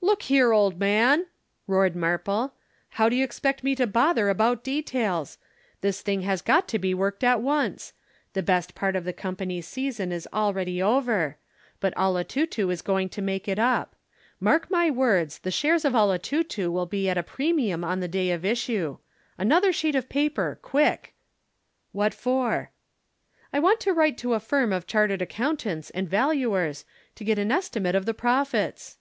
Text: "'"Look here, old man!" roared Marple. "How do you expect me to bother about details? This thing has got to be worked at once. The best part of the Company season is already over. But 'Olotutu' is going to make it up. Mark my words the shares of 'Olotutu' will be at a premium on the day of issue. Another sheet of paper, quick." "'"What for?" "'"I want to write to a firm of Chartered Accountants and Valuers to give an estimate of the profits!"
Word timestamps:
"'"Look 0.00 0.22
here, 0.22 0.52
old 0.52 0.78
man!" 0.78 1.26
roared 1.66 1.96
Marple. 1.96 2.54
"How 2.90 3.08
do 3.08 3.16
you 3.16 3.24
expect 3.24 3.64
me 3.64 3.74
to 3.74 3.84
bother 3.88 4.28
about 4.28 4.62
details? 4.62 5.38
This 5.80 6.02
thing 6.02 6.22
has 6.22 6.40
got 6.40 6.68
to 6.68 6.78
be 6.78 6.94
worked 6.94 7.24
at 7.24 7.40
once. 7.42 7.92
The 8.34 8.44
best 8.44 8.76
part 8.76 8.94
of 8.94 9.02
the 9.02 9.12
Company 9.12 9.60
season 9.60 10.12
is 10.12 10.28
already 10.32 10.80
over. 10.80 11.38
But 11.80 11.94
'Olotutu' 11.96 12.70
is 12.72 12.80
going 12.80 13.08
to 13.08 13.20
make 13.20 13.48
it 13.48 13.58
up. 13.58 13.96
Mark 14.38 14.70
my 14.70 14.88
words 14.88 15.40
the 15.40 15.50
shares 15.50 15.84
of 15.84 15.94
'Olotutu' 15.96 16.70
will 16.70 16.86
be 16.86 17.08
at 17.10 17.18
a 17.18 17.24
premium 17.24 17.82
on 17.82 17.98
the 17.98 18.06
day 18.06 18.30
of 18.30 18.44
issue. 18.44 18.98
Another 19.36 19.72
sheet 19.72 19.96
of 19.96 20.08
paper, 20.08 20.60
quick." 20.62 21.14
"'"What 21.90 22.14
for?" 22.14 22.70
"'"I 23.52 23.58
want 23.58 23.80
to 23.80 23.92
write 23.92 24.16
to 24.18 24.34
a 24.34 24.38
firm 24.38 24.72
of 24.72 24.86
Chartered 24.86 25.22
Accountants 25.22 25.90
and 25.90 26.08
Valuers 26.08 26.84
to 27.16 27.24
give 27.24 27.38
an 27.40 27.50
estimate 27.50 27.96
of 27.96 28.06
the 28.06 28.14
profits!" 28.14 28.98